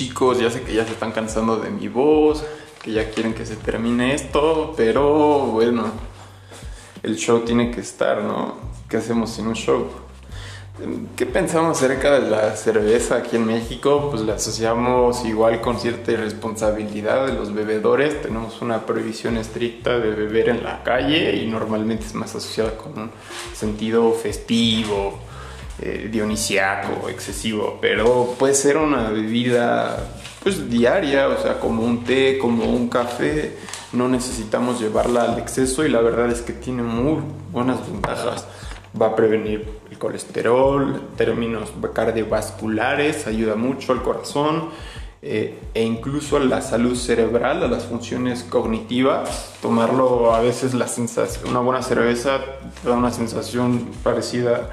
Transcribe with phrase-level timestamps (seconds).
[0.00, 2.42] chicos, ya sé que ya se están cansando de mi voz,
[2.82, 5.92] que ya quieren que se termine esto, pero bueno,
[7.02, 8.54] el show tiene que estar, ¿no?
[8.88, 9.88] ¿Qué hacemos sin un show?
[11.16, 14.08] ¿Qué pensamos acerca de la cerveza aquí en México?
[14.10, 18.22] Pues la asociamos igual con cierta irresponsabilidad de los bebedores.
[18.22, 22.98] Tenemos una prohibición estricta de beber en la calle y normalmente es más asociada con
[22.98, 23.10] un
[23.52, 25.18] sentido festivo,
[25.80, 27.78] eh, dionisiaco, excesivo.
[27.80, 29.98] Pero puede ser una bebida
[30.42, 33.56] pues diaria, o sea, como un té, como un café.
[33.92, 37.22] No necesitamos llevarla al exceso y la verdad es que tiene muy
[37.52, 38.46] buenas ventajas
[39.00, 44.70] va a prevenir el colesterol, términos cardiovasculares, ayuda mucho al corazón
[45.22, 49.54] eh, e incluso a la salud cerebral, a las funciones cognitivas.
[49.62, 52.40] Tomarlo a veces la sensación, una buena cerveza
[52.84, 54.70] da una sensación parecida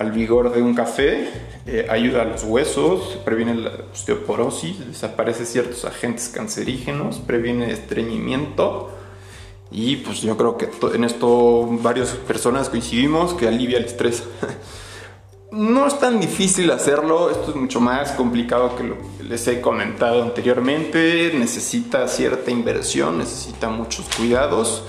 [0.00, 1.28] al vigor de un café,
[1.66, 8.90] eh, ayuda a los huesos, previene la osteoporosis, desaparece ciertos agentes cancerígenos, previene estreñimiento.
[9.70, 14.24] Y pues yo creo que en esto varias personas coincidimos que alivia el estrés.
[15.52, 19.60] no es tan difícil hacerlo, esto es mucho más complicado que lo que les he
[19.60, 24.82] comentado anteriormente, necesita cierta inversión, necesita muchos cuidados,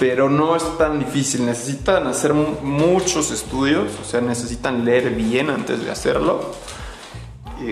[0.00, 5.84] pero no es tan difícil, necesitan hacer muchos estudios, o sea, necesitan leer bien antes
[5.84, 6.50] de hacerlo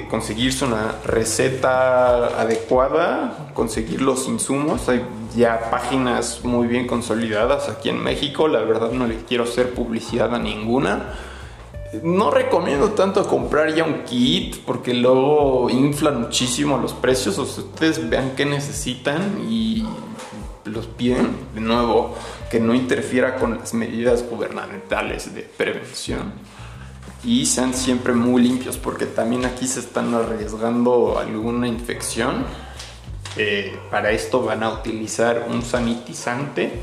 [0.08, 4.88] conseguirse una receta adecuada, conseguir los insumos.
[4.88, 5.02] Hay
[5.36, 8.48] ya páginas muy bien consolidadas aquí en México.
[8.48, 11.14] La verdad no le quiero hacer publicidad a ninguna.
[12.02, 17.38] No recomiendo tanto comprar ya un kit porque luego inflan muchísimo los precios.
[17.38, 19.77] O ustedes vean qué necesitan y
[20.68, 22.16] los piden de nuevo
[22.50, 26.32] que no interfiera con las medidas gubernamentales de prevención
[27.24, 32.44] y sean siempre muy limpios porque también aquí se están arriesgando alguna infección.
[33.36, 36.80] Eh, para esto van a utilizar un sanitizante,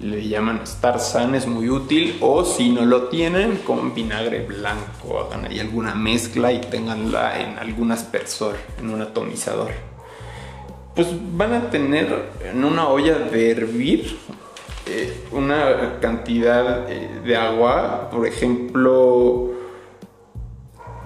[0.00, 5.20] le llaman Star San, es muy útil, o si no lo tienen, con vinagre blanco,
[5.20, 9.95] hagan ahí alguna mezcla y tenganla en algún aspersor, en un atomizador.
[10.96, 14.18] Pues van a tener en una olla de hervir
[14.86, 19.50] eh, una cantidad eh, de agua, por ejemplo,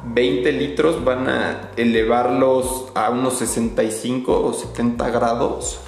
[0.04, 5.80] 20 litros van a elevarlos a unos 65 o 70 grados.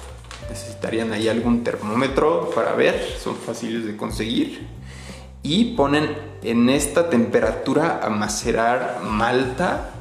[0.49, 4.67] Necesitarían ahí algún termómetro para ver, son fáciles de conseguir.
[5.43, 9.91] Y ponen en esta temperatura a macerar malta,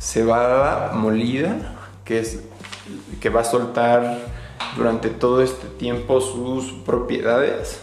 [0.00, 2.40] cebada molida, que, es,
[3.20, 4.18] que va a soltar
[4.76, 7.80] durante todo este tiempo sus propiedades.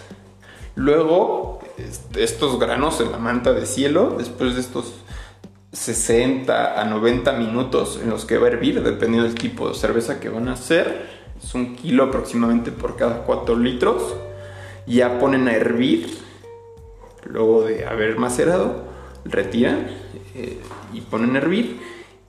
[0.75, 1.59] Luego,
[2.16, 4.94] estos granos en la manta de cielo, después de estos
[5.73, 10.19] 60 a 90 minutos en los que va a hervir, dependiendo del tipo de cerveza
[10.19, 11.07] que van a hacer,
[11.41, 14.16] es un kilo aproximadamente por cada 4 litros,
[14.85, 16.07] ya ponen a hervir,
[17.25, 18.84] luego de haber macerado,
[19.23, 19.88] retiran
[20.35, 20.59] eh,
[20.94, 21.79] y ponen a hervir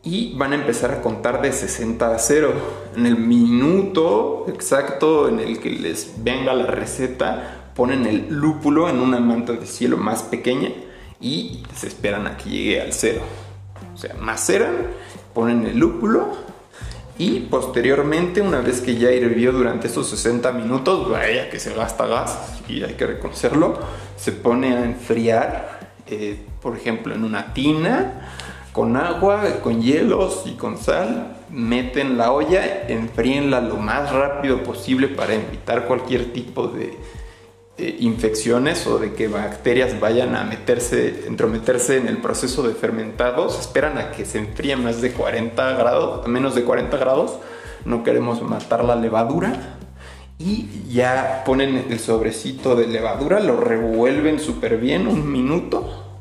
[0.05, 2.53] y van a empezar a contar de 60 a 0.
[2.97, 8.99] En el minuto exacto en el que les venga la receta, ponen el lúpulo en
[8.99, 10.71] una manta de cielo más pequeña
[11.21, 13.23] y se esperan a que llegue al cero.
[13.95, 14.89] O sea, maceran,
[15.35, 16.37] ponen el lúpulo
[17.19, 22.07] y posteriormente, una vez que ya hirvió durante esos 60 minutos, vaya que se gasta
[22.07, 23.79] gas y hay que reconocerlo,
[24.17, 28.33] se pone a enfriar, eh, por ejemplo, en una tina
[28.73, 35.09] con agua, con hielos y con sal, meten la olla, enfríenla lo más rápido posible
[35.09, 36.97] para evitar cualquier tipo de
[37.99, 43.59] infecciones o de que bacterias vayan a meterse, entrometerse en el proceso de fermentados.
[43.59, 47.39] Esperan a que se enfríe más de 40 grados, a menos de 40 grados.
[47.85, 49.79] No queremos matar la levadura.
[50.39, 56.12] Y ya ponen el sobrecito de levadura, lo revuelven súper bien un minuto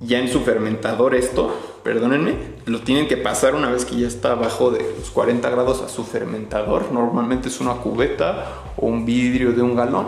[0.00, 2.34] ya en su fermentador esto, perdónenme,
[2.66, 5.88] lo tienen que pasar una vez que ya está abajo de los 40 grados a
[5.88, 6.92] su fermentador.
[6.92, 8.46] Normalmente es una cubeta
[8.76, 10.06] o un vidrio de un galón.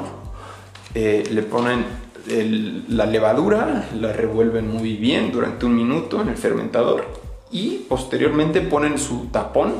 [0.95, 1.85] Eh, le ponen
[2.89, 7.07] la levadura, la revuelven muy bien durante un minuto en el fermentador
[7.51, 9.75] y posteriormente ponen su tapón.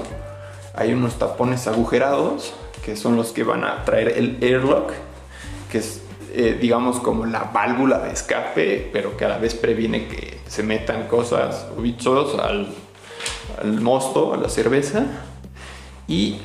[0.75, 2.55] Hay unos tapones agujerados
[2.85, 4.93] que son los que van a traer el airlock,
[5.71, 6.01] que es
[6.33, 10.63] eh, digamos, como la válvula de escape, pero que a la vez previene que se
[10.63, 12.69] metan cosas o bichos al,
[13.61, 15.05] al mosto, a la cerveza.
[16.07, 16.37] Y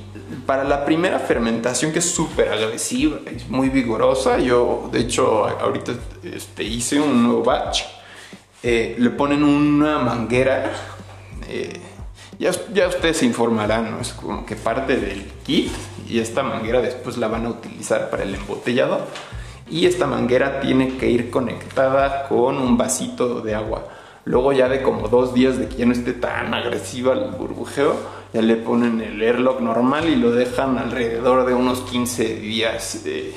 [0.46, 5.94] para la primera fermentación, que es súper agresiva, es muy vigorosa, yo de hecho ahorita
[6.24, 7.84] este, hice un nuevo batch,
[8.62, 10.72] eh, le ponen una manguera
[11.50, 11.80] eh,
[12.40, 14.00] Ya, ya ustedes se informarán, ¿no?
[14.00, 15.72] Es como que parte del kit
[16.10, 19.08] y esta manguera después la van a utilizar para el embotellado.
[19.70, 23.88] Y esta manguera tiene que ir conectada con un vasito de agua.
[24.26, 27.96] Luego ya de como dos días de que ya no esté tan agresiva el burbujeo,
[28.34, 33.34] ya le ponen el airlock normal y lo dejan alrededor de unos 15 días de,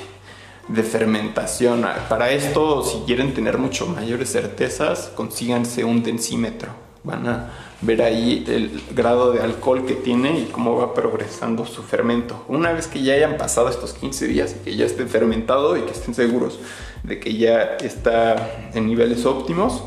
[0.67, 1.85] de fermentación.
[2.09, 6.86] Para esto, si quieren tener mucho mayores certezas, consíganse un densímetro.
[7.07, 7.49] Van a
[7.81, 12.43] ver ahí el grado de alcohol que tiene y cómo va progresando su fermento.
[12.49, 15.83] Una vez que ya hayan pasado estos 15 días y que ya esté fermentado y
[15.83, 16.59] que estén seguros
[17.03, 19.83] de que ya está en niveles óptimos,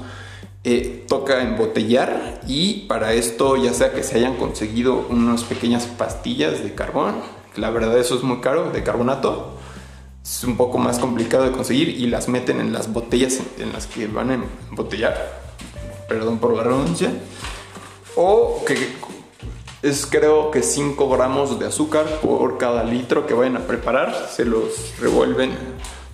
[0.65, 6.63] eh, toca embotellar y para esto ya sea que se hayan conseguido unas pequeñas pastillas
[6.63, 7.17] de carbón,
[7.57, 9.59] la verdad eso es muy caro, de carbonato,
[10.23, 13.87] es un poco más complicado de conseguir y las meten en las botellas en las
[13.87, 14.39] que van a
[14.71, 15.41] embotellar,
[16.11, 17.13] perdón por la redundancia,
[18.17, 18.77] o que
[19.83, 24.45] es creo que 5 gramos de azúcar por cada litro que vayan a preparar, se
[24.45, 25.53] los revuelven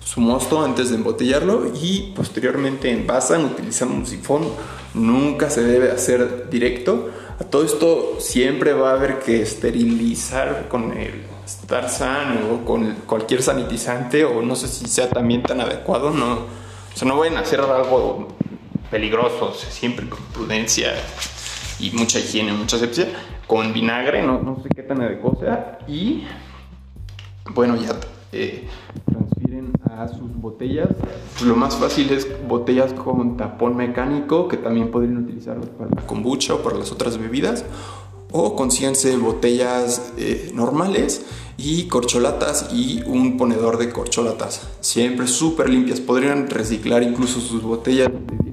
[0.05, 4.43] su mosto antes de embotellarlo y posteriormente envasan utilizando un sifón.
[4.93, 7.09] Nunca se debe hacer directo.
[7.39, 13.41] A todo esto siempre va a haber que esterilizar con el Starzan o con cualquier
[13.41, 16.11] sanitizante o no sé si sea también tan adecuado.
[16.11, 18.27] No, o sea, no vayan a hacer algo
[18.89, 20.93] peligroso, siempre con prudencia
[21.79, 23.07] y mucha higiene, mucha asepsia.
[23.45, 25.79] Con vinagre, no, no sé qué tan adecuado sea.
[25.87, 26.23] Y
[27.53, 27.97] bueno, ya
[28.31, 28.67] eh,
[29.05, 30.89] transfieren a sus botellas.
[31.45, 36.55] Lo más fácil es botellas con tapón mecánico, que también podrían utilizarlos para la kombucha
[36.55, 37.63] o para las otras bebidas.
[38.31, 41.25] O consíganse botellas eh, normales
[41.57, 44.67] y corcholatas y un ponedor de corcholatas.
[44.81, 46.01] Siempre súper limpias.
[46.01, 48.46] Podrían reciclar incluso sus botellas de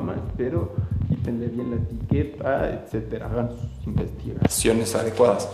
[0.00, 0.72] viejas caguamas, pero
[1.08, 3.26] quítenle bien la etiqueta, etcétera.
[3.26, 5.48] Hagan sus investigaciones adecuadas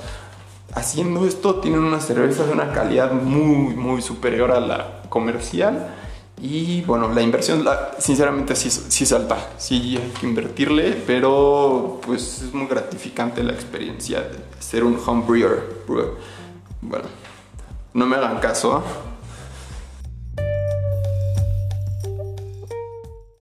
[0.75, 5.94] haciendo esto tienen una cerveza de una calidad muy, muy superior a la comercial.
[6.40, 7.64] Y bueno, la inversión,
[7.99, 9.37] sinceramente, sí, sí es alta.
[9.58, 15.25] Sí hay que invertirle, pero pues es muy gratificante la experiencia de ser un home
[15.26, 15.64] brewer.
[16.81, 17.06] Bueno,
[17.93, 18.85] no me hagan caso.